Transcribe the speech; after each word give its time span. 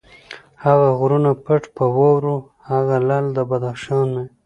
هغه 0.63 0.89
غرونه 0.99 1.31
پټ 1.43 1.63
په 1.75 1.83
واورو، 1.95 2.35
هغه 2.71 2.95
لعل 3.07 3.25
د 3.33 3.37
بدخشان 3.49 4.07
مي 4.15 4.25